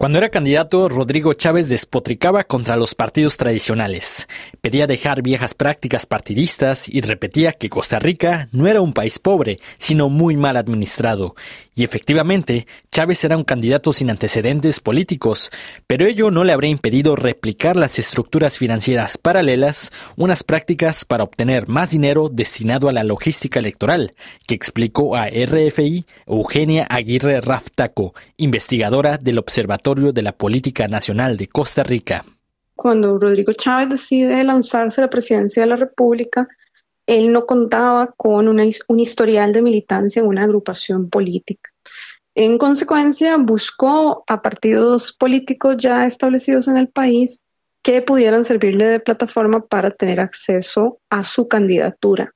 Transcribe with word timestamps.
Cuando 0.00 0.16
era 0.16 0.30
candidato, 0.30 0.88
Rodrigo 0.88 1.34
Chávez 1.34 1.68
despotricaba 1.68 2.44
contra 2.44 2.78
los 2.78 2.94
partidos 2.94 3.36
tradicionales, 3.36 4.28
pedía 4.62 4.86
dejar 4.86 5.20
viejas 5.20 5.52
prácticas 5.52 6.06
partidistas 6.06 6.88
y 6.88 7.02
repetía 7.02 7.52
que 7.52 7.68
Costa 7.68 7.98
Rica 7.98 8.48
no 8.50 8.66
era 8.66 8.80
un 8.80 8.94
país 8.94 9.18
pobre, 9.18 9.58
sino 9.76 10.08
muy 10.08 10.36
mal 10.36 10.56
administrado. 10.56 11.34
Y 11.80 11.84
efectivamente, 11.84 12.66
Chávez 12.92 13.24
era 13.24 13.38
un 13.38 13.44
candidato 13.44 13.94
sin 13.94 14.10
antecedentes 14.10 14.80
políticos, 14.80 15.50
pero 15.86 16.04
ello 16.04 16.30
no 16.30 16.44
le 16.44 16.52
habría 16.52 16.70
impedido 16.70 17.16
replicar 17.16 17.74
las 17.74 17.98
estructuras 17.98 18.58
financieras 18.58 19.16
paralelas, 19.16 19.90
unas 20.18 20.44
prácticas 20.44 21.06
para 21.06 21.24
obtener 21.24 21.68
más 21.68 21.92
dinero 21.92 22.28
destinado 22.28 22.90
a 22.90 22.92
la 22.92 23.02
logística 23.02 23.60
electoral, 23.60 24.12
que 24.46 24.54
explicó 24.54 25.16
a 25.16 25.28
RFI 25.28 26.04
Eugenia 26.26 26.86
Aguirre 26.90 27.40
Raftaco, 27.40 28.12
investigadora 28.36 29.16
del 29.16 29.38
Observatorio 29.38 30.12
de 30.12 30.20
la 30.20 30.32
Política 30.32 30.86
Nacional 30.86 31.38
de 31.38 31.46
Costa 31.46 31.82
Rica. 31.82 32.26
Cuando 32.74 33.18
Rodrigo 33.18 33.54
Chávez 33.54 33.88
decide 33.88 34.44
lanzarse 34.44 35.00
a 35.00 35.04
la 35.04 35.10
presidencia 35.10 35.62
de 35.62 35.68
la 35.70 35.76
República, 35.76 36.46
él 37.10 37.32
no 37.32 37.44
contaba 37.44 38.14
con 38.16 38.46
un 38.46 39.00
historial 39.00 39.52
de 39.52 39.62
militancia 39.62 40.20
en 40.20 40.28
una 40.28 40.44
agrupación 40.44 41.10
política. 41.10 41.70
En 42.36 42.56
consecuencia, 42.56 43.36
buscó 43.36 44.22
a 44.28 44.42
partidos 44.42 45.12
políticos 45.12 45.76
ya 45.78 46.06
establecidos 46.06 46.68
en 46.68 46.76
el 46.76 46.86
país 46.86 47.42
que 47.82 48.00
pudieran 48.00 48.44
servirle 48.44 48.86
de 48.86 49.00
plataforma 49.00 49.66
para 49.66 49.90
tener 49.90 50.20
acceso 50.20 51.00
a 51.10 51.24
su 51.24 51.48
candidatura. 51.48 52.32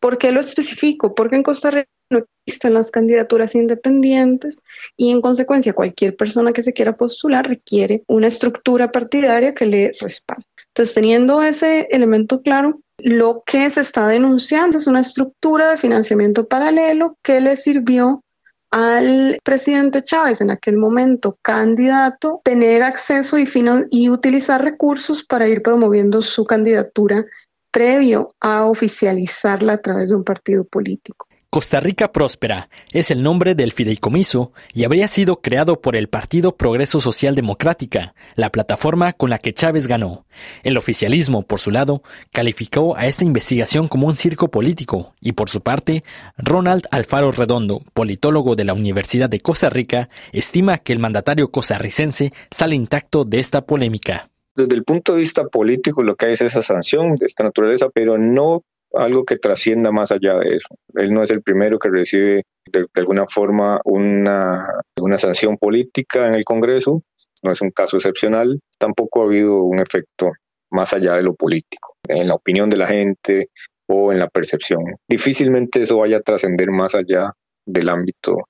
¿Por 0.00 0.16
qué 0.16 0.32
lo 0.32 0.40
especifico? 0.40 1.14
Porque 1.14 1.36
en 1.36 1.42
Costa 1.42 1.70
Rica 1.70 1.90
no 2.08 2.24
existen 2.46 2.72
las 2.72 2.90
candidaturas 2.90 3.54
independientes 3.54 4.62
y 4.96 5.10
en 5.10 5.20
consecuencia 5.20 5.74
cualquier 5.74 6.16
persona 6.16 6.52
que 6.52 6.62
se 6.62 6.72
quiera 6.72 6.96
postular 6.96 7.46
requiere 7.46 8.02
una 8.06 8.28
estructura 8.28 8.90
partidaria 8.90 9.52
que 9.52 9.66
le 9.66 9.92
respalde. 10.00 10.46
Entonces, 10.76 10.94
teniendo 10.94 11.40
ese 11.40 11.88
elemento 11.90 12.42
claro, 12.42 12.80
lo 12.98 13.42
que 13.46 13.70
se 13.70 13.80
está 13.80 14.06
denunciando 14.08 14.76
es 14.76 14.86
una 14.86 15.00
estructura 15.00 15.70
de 15.70 15.78
financiamiento 15.78 16.48
paralelo 16.48 17.16
que 17.22 17.40
le 17.40 17.56
sirvió 17.56 18.22
al 18.70 19.38
presidente 19.42 20.02
Chávez, 20.02 20.42
en 20.42 20.50
aquel 20.50 20.76
momento 20.76 21.38
candidato, 21.40 22.42
tener 22.44 22.82
acceso 22.82 23.38
y, 23.38 23.48
y 23.90 24.10
utilizar 24.10 24.62
recursos 24.62 25.24
para 25.24 25.48
ir 25.48 25.62
promoviendo 25.62 26.20
su 26.20 26.44
candidatura 26.44 27.24
previo 27.70 28.34
a 28.38 28.66
oficializarla 28.66 29.72
a 29.72 29.80
través 29.80 30.10
de 30.10 30.16
un 30.16 30.24
partido 30.24 30.64
político. 30.64 31.26
Costa 31.56 31.80
Rica 31.80 32.12
Próspera 32.12 32.68
es 32.92 33.10
el 33.10 33.22
nombre 33.22 33.54
del 33.54 33.72
fideicomiso 33.72 34.52
y 34.74 34.84
habría 34.84 35.08
sido 35.08 35.40
creado 35.40 35.80
por 35.80 35.96
el 35.96 36.06
Partido 36.06 36.54
Progreso 36.54 37.00
Social 37.00 37.34
Democrática, 37.34 38.14
la 38.34 38.52
plataforma 38.52 39.14
con 39.14 39.30
la 39.30 39.38
que 39.38 39.54
Chávez 39.54 39.86
ganó. 39.86 40.26
El 40.64 40.76
oficialismo, 40.76 41.44
por 41.44 41.58
su 41.58 41.70
lado, 41.70 42.02
calificó 42.30 42.94
a 42.98 43.06
esta 43.06 43.24
investigación 43.24 43.88
como 43.88 44.06
un 44.06 44.12
circo 44.12 44.50
político 44.50 45.14
y, 45.18 45.32
por 45.32 45.48
su 45.48 45.62
parte, 45.62 46.04
Ronald 46.36 46.86
Alfaro 46.90 47.32
Redondo, 47.32 47.80
politólogo 47.94 48.54
de 48.54 48.64
la 48.64 48.74
Universidad 48.74 49.30
de 49.30 49.40
Costa 49.40 49.70
Rica, 49.70 50.10
estima 50.32 50.76
que 50.76 50.92
el 50.92 50.98
mandatario 50.98 51.50
costarricense 51.50 52.34
sale 52.50 52.74
intacto 52.74 53.24
de 53.24 53.38
esta 53.38 53.64
polémica 53.64 54.28
desde 54.56 54.74
el 54.74 54.84
punto 54.84 55.12
de 55.12 55.18
vista 55.18 55.44
político 55.44 56.02
lo 56.02 56.16
que 56.16 56.26
hay 56.26 56.32
es 56.32 56.40
esa 56.40 56.62
sanción 56.62 57.14
de 57.16 57.26
esta 57.26 57.44
naturaleza, 57.44 57.88
pero 57.92 58.16
no 58.16 58.62
algo 58.98 59.24
que 59.24 59.36
trascienda 59.36 59.90
más 59.90 60.12
allá 60.12 60.34
de 60.38 60.56
eso. 60.56 60.74
Él 60.94 61.12
no 61.12 61.22
es 61.22 61.30
el 61.30 61.42
primero 61.42 61.78
que 61.78 61.88
recibe 61.88 62.44
de, 62.70 62.86
alguna 62.94 63.26
forma 63.26 63.80
una, 63.84 64.66
una 65.00 65.18
sanción 65.18 65.56
política 65.56 66.26
en 66.26 66.34
el 66.34 66.44
Congreso, 66.44 67.02
no 67.42 67.52
es 67.52 67.60
un 67.60 67.70
caso 67.70 67.96
excepcional, 67.96 68.58
tampoco 68.78 69.22
ha 69.22 69.26
habido 69.26 69.62
un 69.62 69.80
efecto 69.80 70.32
más 70.70 70.92
allá 70.92 71.14
de 71.14 71.22
lo 71.22 71.34
político, 71.34 71.94
en 72.08 72.28
la 72.28 72.34
opinión 72.34 72.68
de 72.68 72.76
la 72.76 72.86
gente 72.86 73.50
o 73.88 74.12
en 74.12 74.18
la 74.18 74.28
percepción. 74.28 74.82
Difícilmente 75.08 75.82
eso 75.82 75.98
vaya 75.98 76.18
a 76.18 76.22
trascender 76.22 76.70
más 76.70 76.94
allá 76.94 77.32
del 77.64 77.88
ámbito 77.88 78.48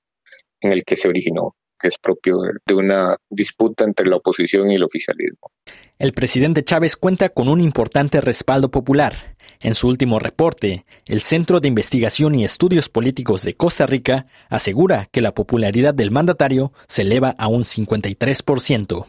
en 0.61 0.71
el 0.71 0.83
que 0.83 0.95
se 0.95 1.07
originó 1.07 1.53
que 1.79 1.87
es 1.87 1.97
propio 1.97 2.39
de 2.65 2.73
una 2.73 3.17
disputa 3.29 3.83
entre 3.83 4.07
la 4.07 4.17
oposición 4.17 4.71
y 4.71 4.75
el 4.75 4.83
oficialismo. 4.83 5.51
El 5.99 6.13
presidente 6.13 6.63
Chávez 6.63 6.95
cuenta 6.95 7.29
con 7.29 7.47
un 7.47 7.59
importante 7.59 8.21
respaldo 8.21 8.69
popular. 8.69 9.13
En 9.61 9.73
su 9.73 9.87
último 9.87 10.19
reporte, 10.19 10.85
el 11.05 11.21
Centro 11.21 11.59
de 11.59 11.67
Investigación 11.67 12.35
y 12.35 12.45
Estudios 12.45 12.89
Políticos 12.89 13.43
de 13.43 13.55
Costa 13.55 13.87
Rica 13.87 14.27
asegura 14.49 15.09
que 15.11 15.21
la 15.21 15.33
popularidad 15.33 15.95
del 15.95 16.11
mandatario 16.11 16.71
se 16.87 17.01
eleva 17.01 17.33
a 17.39 17.47
un 17.47 17.63
53%. 17.63 19.07